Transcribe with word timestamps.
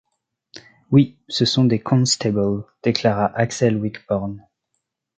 Oui... 0.89 1.15
ce 1.29 1.45
sont 1.45 1.63
des 1.65 1.77
constables... 1.79 2.63
déclara 2.81 3.27
Axel 3.37 3.77
Wickborn. 3.77 4.43